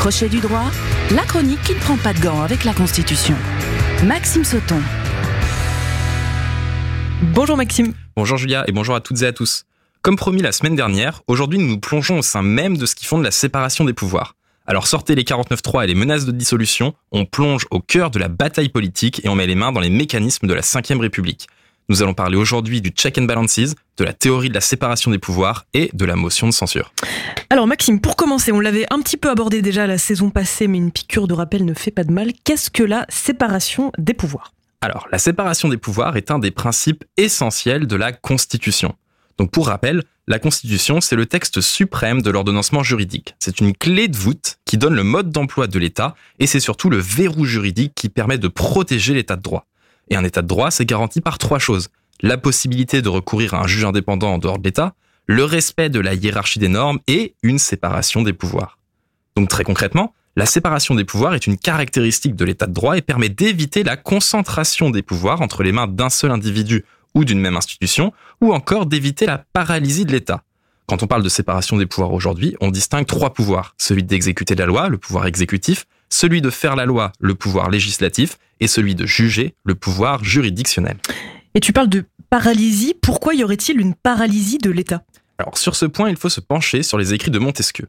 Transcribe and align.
Crochet 0.00 0.30
du 0.30 0.40
droit, 0.40 0.70
la 1.10 1.24
chronique 1.24 1.60
qui 1.62 1.74
ne 1.74 1.78
prend 1.78 1.98
pas 1.98 2.14
de 2.14 2.20
gants 2.20 2.40
avec 2.40 2.64
la 2.64 2.72
Constitution. 2.72 3.36
Maxime 4.06 4.44
Sauton. 4.44 4.80
Bonjour 7.34 7.54
Maxime. 7.58 7.92
Bonjour 8.16 8.38
Julia 8.38 8.64
et 8.66 8.72
bonjour 8.72 8.94
à 8.94 9.02
toutes 9.02 9.20
et 9.20 9.26
à 9.26 9.34
tous. 9.34 9.66
Comme 10.00 10.16
promis 10.16 10.40
la 10.40 10.52
semaine 10.52 10.74
dernière, 10.74 11.20
aujourd'hui 11.26 11.58
nous 11.58 11.66
nous 11.66 11.78
plongeons 11.78 12.20
au 12.20 12.22
sein 12.22 12.40
même 12.40 12.78
de 12.78 12.86
ce 12.86 12.94
qui 12.94 13.04
fonde 13.04 13.22
la 13.22 13.30
séparation 13.30 13.84
des 13.84 13.92
pouvoirs. 13.92 14.36
Alors 14.66 14.86
sortez 14.86 15.14
les 15.14 15.22
49.3 15.22 15.84
et 15.84 15.88
les 15.88 15.94
menaces 15.94 16.24
de 16.24 16.32
dissolution, 16.32 16.94
on 17.12 17.26
plonge 17.26 17.66
au 17.70 17.80
cœur 17.80 18.10
de 18.10 18.18
la 18.18 18.28
bataille 18.28 18.70
politique 18.70 19.20
et 19.22 19.28
on 19.28 19.34
met 19.34 19.46
les 19.46 19.54
mains 19.54 19.70
dans 19.70 19.80
les 19.80 19.90
mécanismes 19.90 20.46
de 20.46 20.54
la 20.54 20.62
5 20.62 20.86
République. 20.98 21.46
Nous 21.88 22.02
allons 22.02 22.14
parler 22.14 22.36
aujourd'hui 22.36 22.80
du 22.80 22.90
check 22.90 23.18
and 23.18 23.24
balances, 23.24 23.74
de 23.96 24.04
la 24.04 24.12
théorie 24.12 24.48
de 24.48 24.54
la 24.54 24.60
séparation 24.60 25.10
des 25.10 25.18
pouvoirs 25.18 25.66
et 25.74 25.90
de 25.92 26.04
la 26.04 26.14
motion 26.14 26.46
de 26.46 26.52
censure. 26.52 26.92
Alors 27.50 27.66
Maxime, 27.66 28.00
pour 28.00 28.14
commencer, 28.14 28.52
on 28.52 28.60
l'avait 28.60 28.86
un 28.90 29.00
petit 29.00 29.16
peu 29.16 29.28
abordé 29.28 29.60
déjà 29.60 29.86
la 29.86 29.98
saison 29.98 30.30
passée, 30.30 30.68
mais 30.68 30.78
une 30.78 30.92
piqûre 30.92 31.26
de 31.26 31.34
rappel 31.34 31.64
ne 31.64 31.74
fait 31.74 31.90
pas 31.90 32.04
de 32.04 32.12
mal. 32.12 32.32
Qu'est-ce 32.44 32.70
que 32.70 32.84
la 32.84 33.06
séparation 33.08 33.90
des 33.98 34.14
pouvoirs? 34.14 34.52
Alors, 34.82 35.08
la 35.10 35.18
séparation 35.18 35.68
des 35.68 35.76
pouvoirs 35.76 36.16
est 36.16 36.30
un 36.30 36.38
des 36.38 36.52
principes 36.52 37.04
essentiels 37.16 37.86
de 37.86 37.96
la 37.96 38.12
Constitution. 38.12 38.94
Donc 39.36 39.50
pour 39.50 39.66
rappel, 39.66 40.04
la 40.26 40.38
Constitution, 40.38 41.00
c'est 41.00 41.16
le 41.16 41.26
texte 41.26 41.60
suprême 41.60 42.22
de 42.22 42.30
l'ordonnancement 42.30 42.82
juridique. 42.82 43.34
C'est 43.40 43.60
une 43.60 43.74
clé 43.74 44.06
de 44.06 44.16
voûte 44.16 44.58
qui 44.64 44.78
donne 44.78 44.94
le 44.94 45.02
mode 45.02 45.30
d'emploi 45.30 45.66
de 45.66 45.78
l'État 45.78 46.14
et 46.38 46.46
c'est 46.46 46.60
surtout 46.60 46.88
le 46.88 46.98
verrou 46.98 47.44
juridique 47.44 47.94
qui 47.96 48.08
permet 48.08 48.38
de 48.38 48.48
protéger 48.48 49.12
l'État 49.12 49.36
de 49.36 49.42
droit. 49.42 49.66
Et 50.10 50.16
un 50.16 50.24
état 50.24 50.42
de 50.42 50.46
droit, 50.46 50.70
c'est 50.70 50.84
garanti 50.84 51.20
par 51.20 51.38
trois 51.38 51.58
choses. 51.58 51.88
La 52.20 52.36
possibilité 52.36 53.00
de 53.00 53.08
recourir 53.08 53.54
à 53.54 53.62
un 53.62 53.66
juge 53.66 53.84
indépendant 53.84 54.34
en 54.34 54.38
dehors 54.38 54.58
de 54.58 54.64
l'État, 54.64 54.94
le 55.26 55.44
respect 55.44 55.88
de 55.88 56.00
la 56.00 56.14
hiérarchie 56.14 56.58
des 56.58 56.68
normes 56.68 56.98
et 57.06 57.34
une 57.42 57.58
séparation 57.58 58.22
des 58.22 58.32
pouvoirs. 58.32 58.78
Donc 59.36 59.48
très 59.48 59.64
concrètement, 59.64 60.12
la 60.36 60.46
séparation 60.46 60.94
des 60.94 61.04
pouvoirs 61.04 61.34
est 61.34 61.46
une 61.46 61.56
caractéristique 61.56 62.34
de 62.34 62.44
l'état 62.44 62.66
de 62.66 62.72
droit 62.72 62.96
et 62.96 63.02
permet 63.02 63.28
d'éviter 63.28 63.84
la 63.84 63.96
concentration 63.96 64.90
des 64.90 65.02
pouvoirs 65.02 65.40
entre 65.40 65.62
les 65.62 65.72
mains 65.72 65.86
d'un 65.86 66.10
seul 66.10 66.30
individu 66.30 66.84
ou 67.14 67.24
d'une 67.24 67.40
même 67.40 67.56
institution, 67.56 68.12
ou 68.40 68.52
encore 68.52 68.86
d'éviter 68.86 69.26
la 69.26 69.44
paralysie 69.52 70.04
de 70.04 70.12
l'État. 70.12 70.44
Quand 70.90 71.04
on 71.04 71.06
parle 71.06 71.22
de 71.22 71.28
séparation 71.28 71.76
des 71.76 71.86
pouvoirs 71.86 72.12
aujourd'hui, 72.12 72.56
on 72.60 72.72
distingue 72.72 73.06
trois 73.06 73.32
pouvoirs. 73.32 73.76
Celui 73.78 74.02
d'exécuter 74.02 74.56
la 74.56 74.66
loi, 74.66 74.88
le 74.88 74.98
pouvoir 74.98 75.24
exécutif, 75.26 75.86
celui 76.08 76.40
de 76.40 76.50
faire 76.50 76.74
la 76.74 76.84
loi, 76.84 77.12
le 77.20 77.36
pouvoir 77.36 77.70
législatif, 77.70 78.38
et 78.58 78.66
celui 78.66 78.96
de 78.96 79.06
juger, 79.06 79.54
le 79.64 79.76
pouvoir 79.76 80.24
juridictionnel. 80.24 80.96
Et 81.54 81.60
tu 81.60 81.72
parles 81.72 81.90
de 81.90 82.06
paralysie, 82.28 82.94
pourquoi 83.00 83.36
y 83.36 83.44
aurait-il 83.44 83.80
une 83.80 83.94
paralysie 83.94 84.58
de 84.58 84.68
l'État? 84.68 85.04
Alors 85.38 85.58
sur 85.58 85.76
ce 85.76 85.86
point, 85.86 86.10
il 86.10 86.16
faut 86.16 86.28
se 86.28 86.40
pencher 86.40 86.82
sur 86.82 86.98
les 86.98 87.14
écrits 87.14 87.30
de 87.30 87.38
Montesquieu. 87.38 87.86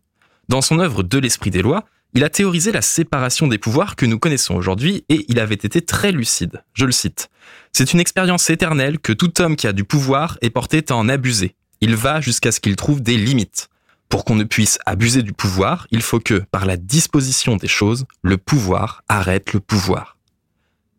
Dans 0.47 0.61
son 0.61 0.77
œuvre 0.77 1.01
De 1.01 1.17
l'esprit 1.17 1.49
des 1.49 1.63
lois, 1.63 1.85
il 2.13 2.23
a 2.23 2.29
théorisé 2.29 2.71
la 2.71 2.83
séparation 2.83 3.47
des 3.47 3.57
pouvoirs 3.57 3.95
que 3.95 4.05
nous 4.05 4.19
connaissons 4.19 4.53
aujourd'hui 4.53 5.05
et 5.09 5.25
il 5.27 5.39
avait 5.39 5.55
été 5.55 5.81
très 5.81 6.11
lucide. 6.11 6.61
Je 6.75 6.85
le 6.85 6.91
cite. 6.91 7.31
C'est 7.71 7.93
une 7.93 7.99
expérience 7.99 8.51
éternelle 8.51 8.99
que 8.99 9.11
tout 9.11 9.41
homme 9.41 9.55
qui 9.55 9.65
a 9.65 9.73
du 9.73 9.85
pouvoir 9.85 10.37
est 10.41 10.51
porté 10.51 10.83
à 10.87 10.95
en 10.95 11.09
abuser. 11.09 11.55
Il 11.81 11.95
va 11.95 12.21
jusqu'à 12.21 12.51
ce 12.51 12.59
qu'il 12.59 12.75
trouve 12.75 13.01
des 13.01 13.17
limites. 13.17 13.69
Pour 14.07 14.23
qu'on 14.23 14.35
ne 14.35 14.43
puisse 14.43 14.77
abuser 14.85 15.23
du 15.23 15.33
pouvoir, 15.33 15.87
il 15.89 16.01
faut 16.01 16.19
que, 16.19 16.43
par 16.51 16.65
la 16.65 16.77
disposition 16.77 17.55
des 17.55 17.67
choses, 17.67 18.05
le 18.21 18.37
pouvoir 18.37 19.03
arrête 19.09 19.53
le 19.53 19.59
pouvoir. 19.59 20.17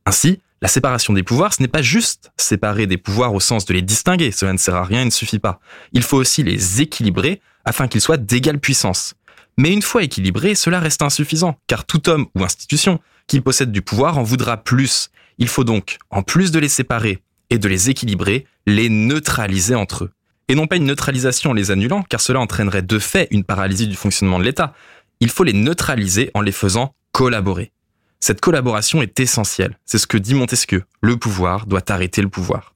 Ainsi, 0.07 0.41
la 0.61 0.69
séparation 0.69 1.13
des 1.13 1.23
pouvoirs, 1.23 1.55
ce 1.55 1.63
n'est 1.63 1.69
pas 1.69 1.83
juste 1.83 2.33
séparer 2.37 2.87
des 2.87 2.97
pouvoirs 2.97 3.35
au 3.35 3.41
sens 3.41 3.65
de 3.65 3.75
les 3.75 3.83
distinguer, 3.83 4.33
cela 4.33 4.53
ne 4.53 4.59
sert 4.59 4.75
à 4.75 4.85
rien 4.85 5.03
et 5.03 5.05
ne 5.05 5.11
suffit 5.11 5.39
pas. 5.39 5.61
Il 5.93 6.03
faut 6.03 6.17
aussi 6.17 6.43
les 6.43 6.81
équilibrer 6.81 7.41
afin 7.65 7.87
qu'ils 7.87 8.01
soient 8.01 8.17
d'égale 8.17 8.59
puissance. 8.59 9.15
Mais 9.59 9.73
une 9.73 9.83
fois 9.83 10.03
équilibrés, 10.03 10.55
cela 10.55 10.81
reste 10.81 11.03
insuffisant, 11.03 11.59
car 11.67 11.85
tout 11.85 12.09
homme 12.09 12.27
ou 12.35 12.43
institution 12.43 13.01
qui 13.27 13.41
possède 13.41 13.73
du 13.73 13.83
pouvoir 13.83 14.19
en 14.19 14.23
voudra 14.23 14.57
plus. 14.57 15.11
Il 15.39 15.49
faut 15.49 15.65
donc, 15.65 15.99
en 16.11 16.23
plus 16.23 16.51
de 16.51 16.59
les 16.59 16.69
séparer 16.69 17.23
et 17.51 17.59
de 17.59 17.69
les 17.69 17.91
équilibrer, 17.91 18.47
les 18.67 18.89
neutraliser 18.89 19.75
entre 19.75 20.05
eux. 20.05 20.11
Et 20.49 20.55
non 20.55 20.67
pas 20.67 20.77
une 20.77 20.87
neutralisation 20.87 21.51
en 21.51 21.55
les 21.55 21.71
annulant, 21.71 22.03
car 22.03 22.21
cela 22.21 22.41
entraînerait 22.41 22.83
de 22.83 22.99
fait 22.99 23.29
une 23.31 23.45
paralysie 23.45 23.87
du 23.87 23.97
fonctionnement 23.97 24.39
de 24.39 24.45
l'État. 24.45 24.75
Il 25.21 25.31
faut 25.31 25.45
les 25.45 25.53
neutraliser 25.53 26.31
en 26.35 26.41
les 26.41 26.53
faisant 26.53 26.95
collaborer. 27.13 27.73
Cette 28.21 28.41
collaboration 28.41 29.03
est 29.03 29.19
essentielle. 29.21 29.79
C'est 29.85 29.99
ce 29.99 30.07
que 30.07 30.17
dit 30.17 30.35
Montesquieu. 30.35 30.85
Le 31.01 31.17
pouvoir 31.17 31.67
doit 31.67 31.83
arrêter 31.91 32.23
le 32.23 32.29
pouvoir. 32.29 32.75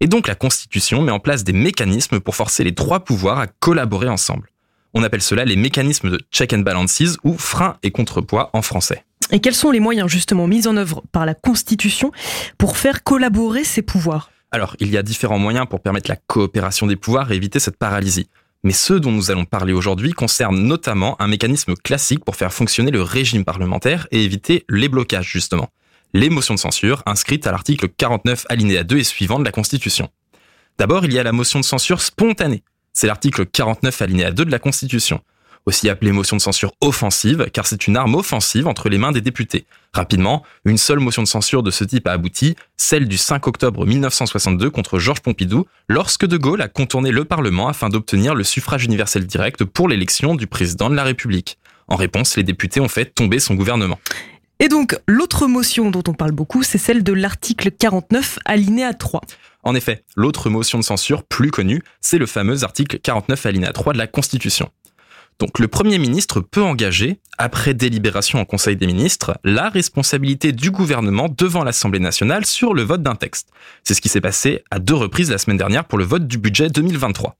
Et 0.00 0.06
donc 0.06 0.28
la 0.28 0.34
Constitution 0.34 1.02
met 1.02 1.12
en 1.12 1.18
place 1.18 1.44
des 1.44 1.52
mécanismes 1.52 2.20
pour 2.20 2.36
forcer 2.36 2.64
les 2.64 2.74
trois 2.74 3.00
pouvoirs 3.00 3.38
à 3.38 3.46
collaborer 3.46 4.08
ensemble. 4.08 4.50
On 4.94 5.02
appelle 5.02 5.22
cela 5.22 5.44
les 5.44 5.56
mécanismes 5.56 6.10
de 6.10 6.20
check 6.32 6.52
and 6.52 6.60
balances 6.60 7.18
ou 7.24 7.36
freins 7.36 7.76
et 7.82 7.90
contrepoids 7.90 8.50
en 8.52 8.62
français. 8.62 9.04
Et 9.30 9.40
quels 9.40 9.54
sont 9.54 9.70
les 9.70 9.80
moyens 9.80 10.08
justement 10.08 10.46
mis 10.46 10.66
en 10.66 10.76
œuvre 10.76 11.02
par 11.12 11.26
la 11.26 11.34
Constitution 11.34 12.12
pour 12.56 12.76
faire 12.78 13.04
collaborer 13.04 13.64
ces 13.64 13.82
pouvoirs? 13.82 14.30
Alors, 14.50 14.76
il 14.80 14.90
y 14.90 14.96
a 14.96 15.02
différents 15.02 15.38
moyens 15.38 15.66
pour 15.68 15.80
permettre 15.80 16.10
la 16.10 16.16
coopération 16.16 16.86
des 16.86 16.96
pouvoirs 16.96 17.30
et 17.30 17.36
éviter 17.36 17.58
cette 17.58 17.76
paralysie. 17.76 18.28
Mais 18.64 18.72
ceux 18.72 18.98
dont 18.98 19.12
nous 19.12 19.30
allons 19.30 19.44
parler 19.44 19.72
aujourd'hui 19.72 20.12
concernent 20.12 20.58
notamment 20.58 21.20
un 21.20 21.28
mécanisme 21.28 21.74
classique 21.74 22.24
pour 22.24 22.34
faire 22.34 22.52
fonctionner 22.52 22.90
le 22.90 23.02
régime 23.02 23.44
parlementaire 23.44 24.08
et 24.10 24.24
éviter 24.24 24.64
les 24.68 24.88
blocages, 24.88 25.28
justement. 25.28 25.68
Les 26.14 26.30
motions 26.30 26.54
de 26.54 26.58
censure 26.58 27.02
inscrites 27.06 27.46
à 27.46 27.52
l'article 27.52 27.88
49 27.88 28.46
alinéa 28.48 28.82
2 28.84 28.98
et 28.98 29.04
suivant 29.04 29.38
de 29.38 29.44
la 29.44 29.52
Constitution. 29.52 30.08
D'abord, 30.78 31.04
il 31.04 31.12
y 31.12 31.18
a 31.18 31.22
la 31.22 31.32
motion 31.32 31.60
de 31.60 31.64
censure 31.64 32.00
spontanée. 32.00 32.62
C'est 32.94 33.06
l'article 33.06 33.44
49 33.46 34.02
alinéa 34.02 34.30
2 34.30 34.46
de 34.46 34.50
la 34.50 34.58
Constitution 34.58 35.20
aussi 35.66 35.88
appelée 35.88 36.12
motion 36.12 36.36
de 36.36 36.42
censure 36.42 36.72
offensive, 36.80 37.48
car 37.52 37.66
c'est 37.66 37.86
une 37.86 37.96
arme 37.96 38.14
offensive 38.14 38.66
entre 38.66 38.88
les 38.88 38.98
mains 38.98 39.12
des 39.12 39.20
députés. 39.20 39.66
Rapidement, 39.92 40.42
une 40.64 40.78
seule 40.78 40.98
motion 40.98 41.22
de 41.22 41.28
censure 41.28 41.62
de 41.62 41.70
ce 41.70 41.84
type 41.84 42.06
a 42.06 42.12
abouti, 42.12 42.56
celle 42.76 43.08
du 43.08 43.16
5 43.16 43.46
octobre 43.46 43.86
1962 43.86 44.70
contre 44.70 44.98
Georges 44.98 45.20
Pompidou, 45.20 45.66
lorsque 45.88 46.26
De 46.26 46.36
Gaulle 46.36 46.62
a 46.62 46.68
contourné 46.68 47.10
le 47.10 47.24
Parlement 47.24 47.68
afin 47.68 47.88
d'obtenir 47.88 48.34
le 48.34 48.44
suffrage 48.44 48.84
universel 48.84 49.26
direct 49.26 49.64
pour 49.64 49.88
l'élection 49.88 50.34
du 50.34 50.46
président 50.46 50.90
de 50.90 50.94
la 50.94 51.04
République. 51.04 51.58
En 51.88 51.96
réponse, 51.96 52.36
les 52.36 52.42
députés 52.42 52.80
ont 52.80 52.88
fait 52.88 53.06
tomber 53.06 53.38
son 53.38 53.54
gouvernement. 53.54 53.98
Et 54.60 54.68
donc, 54.68 54.98
l'autre 55.06 55.46
motion 55.46 55.90
dont 55.90 56.02
on 56.08 56.14
parle 56.14 56.32
beaucoup, 56.32 56.64
c'est 56.64 56.78
celle 56.78 57.04
de 57.04 57.12
l'article 57.12 57.70
49, 57.70 58.40
alinéa 58.44 58.92
3. 58.92 59.20
En 59.62 59.74
effet, 59.76 60.02
l'autre 60.16 60.50
motion 60.50 60.78
de 60.78 60.84
censure 60.84 61.22
plus 61.22 61.52
connue, 61.52 61.82
c'est 62.00 62.18
le 62.18 62.26
fameux 62.26 62.64
article 62.64 62.98
49, 62.98 63.46
alinéa 63.46 63.72
3 63.72 63.92
de 63.92 63.98
la 63.98 64.08
Constitution. 64.08 64.70
Donc 65.38 65.60
le 65.60 65.68
Premier 65.68 65.98
ministre 65.98 66.40
peut 66.40 66.62
engager, 66.62 67.20
après 67.38 67.72
délibération 67.72 68.40
en 68.40 68.44
Conseil 68.44 68.74
des 68.74 68.88
ministres, 68.88 69.38
la 69.44 69.68
responsabilité 69.68 70.50
du 70.50 70.72
gouvernement 70.72 71.28
devant 71.28 71.62
l'Assemblée 71.62 72.00
nationale 72.00 72.44
sur 72.44 72.74
le 72.74 72.82
vote 72.82 73.04
d'un 73.04 73.14
texte. 73.14 73.50
C'est 73.84 73.94
ce 73.94 74.00
qui 74.00 74.08
s'est 74.08 74.20
passé 74.20 74.64
à 74.72 74.80
deux 74.80 74.96
reprises 74.96 75.30
la 75.30 75.38
semaine 75.38 75.56
dernière 75.56 75.84
pour 75.84 75.98
le 75.98 76.04
vote 76.04 76.26
du 76.26 76.38
budget 76.38 76.70
2023. 76.70 77.36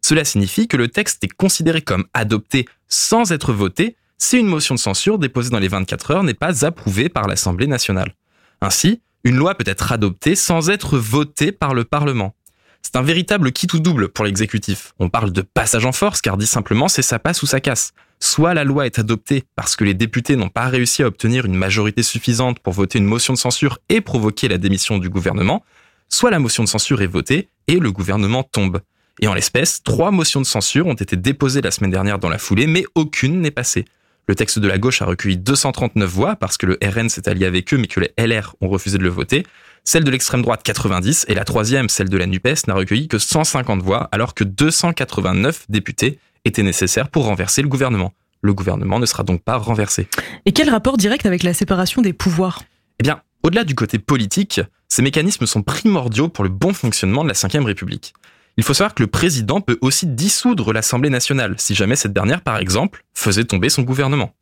Cela 0.00 0.24
signifie 0.24 0.68
que 0.68 0.76
le 0.76 0.88
texte 0.88 1.24
est 1.24 1.32
considéré 1.32 1.82
comme 1.82 2.04
adopté 2.14 2.66
sans 2.88 3.32
être 3.32 3.52
voté 3.52 3.96
si 4.16 4.38
une 4.38 4.46
motion 4.46 4.76
de 4.76 4.80
censure 4.80 5.18
déposée 5.18 5.50
dans 5.50 5.58
les 5.58 5.68
24 5.68 6.10
heures 6.12 6.22
n'est 6.22 6.34
pas 6.34 6.64
approuvée 6.64 7.08
par 7.08 7.26
l'Assemblée 7.26 7.66
nationale. 7.66 8.14
Ainsi, 8.60 9.02
une 9.24 9.36
loi 9.36 9.56
peut 9.56 9.64
être 9.66 9.90
adoptée 9.90 10.36
sans 10.36 10.70
être 10.70 10.98
votée 10.98 11.52
par 11.52 11.74
le 11.74 11.84
Parlement. 11.84 12.34
C'est 12.82 12.96
un 12.96 13.02
véritable 13.02 13.52
kit 13.52 13.68
ou 13.72 13.78
double 13.78 14.08
pour 14.08 14.24
l'exécutif. 14.24 14.94
On 14.98 15.08
parle 15.08 15.32
de 15.32 15.42
passage 15.42 15.84
en 15.84 15.92
force 15.92 16.20
car 16.20 16.36
dit 16.36 16.46
simplement 16.46 16.88
c'est 16.88 17.02
ça 17.02 17.18
passe 17.18 17.42
ou 17.42 17.46
ça 17.46 17.60
casse. 17.60 17.92
Soit 18.18 18.52
la 18.52 18.64
loi 18.64 18.86
est 18.86 18.98
adoptée 18.98 19.44
parce 19.56 19.76
que 19.76 19.84
les 19.84 19.94
députés 19.94 20.36
n'ont 20.36 20.48
pas 20.48 20.66
réussi 20.66 21.02
à 21.02 21.06
obtenir 21.06 21.46
une 21.46 21.54
majorité 21.54 22.02
suffisante 22.02 22.58
pour 22.58 22.72
voter 22.72 22.98
une 22.98 23.06
motion 23.06 23.32
de 23.32 23.38
censure 23.38 23.78
et 23.88 24.00
provoquer 24.00 24.48
la 24.48 24.58
démission 24.58 24.98
du 24.98 25.08
gouvernement, 25.08 25.64
soit 26.08 26.30
la 26.30 26.38
motion 26.38 26.64
de 26.64 26.68
censure 26.68 27.00
est 27.00 27.06
votée 27.06 27.48
et 27.68 27.78
le 27.78 27.92
gouvernement 27.92 28.42
tombe. 28.42 28.80
Et 29.20 29.28
en 29.28 29.34
l'espèce, 29.34 29.82
trois 29.82 30.10
motions 30.10 30.40
de 30.40 30.46
censure 30.46 30.86
ont 30.86 30.94
été 30.94 31.16
déposées 31.16 31.60
la 31.60 31.70
semaine 31.70 31.90
dernière 31.90 32.18
dans 32.18 32.28
la 32.28 32.38
foulée, 32.38 32.66
mais 32.66 32.84
aucune 32.94 33.40
n'est 33.40 33.50
passée. 33.50 33.84
Le 34.26 34.34
texte 34.34 34.58
de 34.58 34.68
la 34.68 34.78
gauche 34.78 35.02
a 35.02 35.06
recueilli 35.06 35.36
239 35.36 36.08
voix 36.08 36.36
parce 36.36 36.56
que 36.56 36.66
le 36.66 36.78
RN 36.82 37.08
s'est 37.08 37.28
allié 37.28 37.46
avec 37.46 37.72
eux, 37.74 37.78
mais 37.78 37.86
que 37.86 38.00
les 38.00 38.12
LR 38.16 38.54
ont 38.60 38.68
refusé 38.68 38.96
de 38.96 39.02
le 39.02 39.08
voter. 39.08 39.44
Celle 39.84 40.04
de 40.04 40.10
l'extrême 40.10 40.42
droite 40.42 40.62
90 40.62 41.26
et 41.28 41.34
la 41.34 41.44
troisième, 41.44 41.88
celle 41.88 42.08
de 42.08 42.16
la 42.16 42.26
NUPES, 42.26 42.66
n'a 42.68 42.74
recueilli 42.74 43.08
que 43.08 43.18
150 43.18 43.82
voix 43.82 44.08
alors 44.12 44.34
que 44.34 44.44
289 44.44 45.66
députés 45.68 46.18
étaient 46.44 46.62
nécessaires 46.62 47.08
pour 47.08 47.24
renverser 47.24 47.62
le 47.62 47.68
gouvernement. 47.68 48.12
Le 48.42 48.54
gouvernement 48.54 48.98
ne 48.98 49.06
sera 49.06 49.22
donc 49.22 49.42
pas 49.42 49.56
renversé. 49.56 50.08
Et 50.46 50.52
quel 50.52 50.70
rapport 50.70 50.96
direct 50.96 51.26
avec 51.26 51.42
la 51.42 51.54
séparation 51.54 52.02
des 52.02 52.12
pouvoirs? 52.12 52.62
Eh 52.98 53.02
bien, 53.02 53.22
au-delà 53.42 53.64
du 53.64 53.74
côté 53.74 53.98
politique, 53.98 54.60
ces 54.88 55.02
mécanismes 55.02 55.46
sont 55.46 55.62
primordiaux 55.62 56.28
pour 56.28 56.44
le 56.44 56.50
bon 56.50 56.72
fonctionnement 56.74 57.24
de 57.24 57.28
la 57.28 57.34
Ve 57.34 57.64
République. 57.64 58.14
Il 58.60 58.62
faut 58.62 58.74
savoir 58.74 58.94
que 58.94 59.02
le 59.02 59.06
président 59.06 59.62
peut 59.62 59.78
aussi 59.80 60.06
dissoudre 60.06 60.74
l'Assemblée 60.74 61.08
nationale, 61.08 61.54
si 61.56 61.74
jamais 61.74 61.96
cette 61.96 62.12
dernière, 62.12 62.42
par 62.42 62.58
exemple, 62.58 63.04
faisait 63.14 63.44
tomber 63.44 63.70
son 63.70 63.80
gouvernement. 63.80 64.34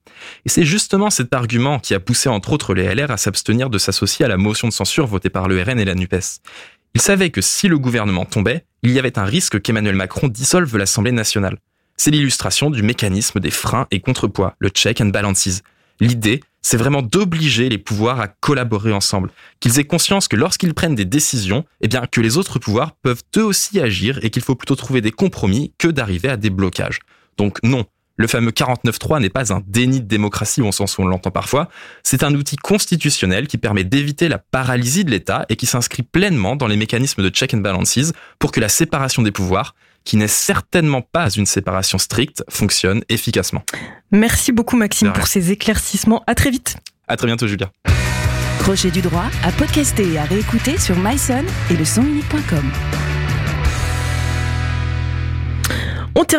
Et 0.44 0.48
c'est 0.48 0.64
justement 0.64 1.08
cet 1.08 1.32
argument 1.34 1.78
qui 1.78 1.94
a 1.94 2.00
poussé 2.00 2.28
entre 2.28 2.52
autres 2.52 2.74
les 2.74 2.92
LR 2.92 3.12
à 3.12 3.16
s'abstenir 3.16 3.70
de 3.70 3.78
s'associer 3.78 4.24
à 4.24 4.28
la 4.28 4.36
motion 4.36 4.66
de 4.66 4.72
censure 4.72 5.06
votée 5.06 5.30
par 5.30 5.46
le 5.46 5.62
RN 5.62 5.78
et 5.78 5.84
la 5.84 5.94
NUPES. 5.94 6.40
Ils 6.94 7.00
savaient 7.00 7.30
que 7.30 7.40
si 7.40 7.68
le 7.68 7.78
gouvernement 7.78 8.24
tombait, 8.24 8.64
il 8.82 8.90
y 8.90 8.98
avait 8.98 9.20
un 9.20 9.24
risque 9.24 9.62
qu'Emmanuel 9.62 9.94
Macron 9.94 10.26
dissolve 10.26 10.76
l'Assemblée 10.76 11.12
nationale. 11.12 11.56
c'est 11.96 12.10
l'illustration 12.10 12.70
du 12.70 12.82
mécanisme 12.82 13.38
des 13.38 13.52
freins 13.52 13.86
et 13.92 14.00
contrepoids, 14.00 14.56
le 14.58 14.70
check 14.70 15.00
and 15.00 15.10
balances. 15.10 15.62
L'idée, 16.00 16.40
c'est 16.62 16.76
vraiment 16.76 17.02
d'obliger 17.02 17.68
les 17.68 17.78
pouvoirs 17.78 18.20
à 18.20 18.28
collaborer 18.28 18.92
ensemble, 18.92 19.30
qu'ils 19.60 19.78
aient 19.78 19.84
conscience 19.84 20.28
que 20.28 20.36
lorsqu'ils 20.36 20.74
prennent 20.74 20.94
des 20.94 21.04
décisions, 21.04 21.64
eh 21.80 21.88
bien 21.88 22.02
que 22.06 22.20
les 22.20 22.36
autres 22.36 22.58
pouvoirs 22.58 22.92
peuvent 23.02 23.22
eux 23.36 23.44
aussi 23.44 23.80
agir 23.80 24.18
et 24.22 24.30
qu'il 24.30 24.42
faut 24.42 24.54
plutôt 24.54 24.76
trouver 24.76 25.00
des 25.00 25.12
compromis 25.12 25.72
que 25.78 25.88
d'arriver 25.88 26.28
à 26.28 26.36
des 26.36 26.50
blocages. 26.50 27.00
Donc 27.36 27.58
non, 27.62 27.86
le 28.16 28.26
fameux 28.26 28.50
49.3 28.50 29.20
n'est 29.20 29.30
pas 29.30 29.52
un 29.52 29.62
déni 29.66 30.00
de 30.00 30.06
démocratie 30.06 30.60
au 30.60 30.72
sens 30.72 30.98
où 30.98 31.02
on 31.02 31.06
l'entend 31.06 31.30
parfois, 31.30 31.68
c'est 32.02 32.24
un 32.24 32.34
outil 32.34 32.56
constitutionnel 32.56 33.46
qui 33.46 33.58
permet 33.58 33.84
d'éviter 33.84 34.28
la 34.28 34.38
paralysie 34.38 35.04
de 35.04 35.12
l'État 35.12 35.46
et 35.48 35.54
qui 35.54 35.66
s'inscrit 35.66 36.02
pleinement 36.02 36.56
dans 36.56 36.66
les 36.66 36.76
mécanismes 36.76 37.22
de 37.22 37.28
check 37.28 37.54
and 37.54 37.58
balances 37.58 38.12
pour 38.40 38.50
que 38.50 38.58
la 38.58 38.68
séparation 38.68 39.22
des 39.22 39.30
pouvoirs, 39.30 39.76
qui 40.04 40.16
n'est 40.16 40.28
certainement 40.28 41.02
pas 41.02 41.30
une 41.30 41.46
séparation 41.46 41.98
stricte, 41.98 42.44
fonctionne 42.48 43.02
efficacement. 43.08 43.62
Merci 44.10 44.52
beaucoup 44.52 44.76
Maxime 44.76 45.12
pour 45.12 45.26
ces 45.26 45.52
éclaircissements. 45.52 46.22
À 46.26 46.34
très 46.34 46.50
vite. 46.50 46.76
À 47.08 47.16
très 47.16 47.26
bientôt 47.26 47.46
Julia. 47.46 47.70
Crochet 48.58 48.90
du 48.90 49.00
droit 49.00 49.26
à 49.42 49.52
podcaster 49.52 50.12
et 50.12 50.18
à 50.18 50.24
réécouter 50.24 50.78
sur 50.78 50.96
myson 50.96 51.44
et 51.70 51.76
le 51.76 51.84
sonunique.com. 51.84 52.70
On 56.14 56.24
termine 56.24 56.36